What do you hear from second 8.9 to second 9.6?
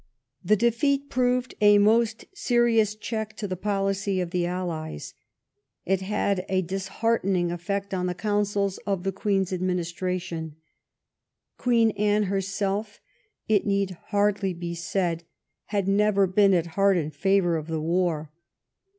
the Queen's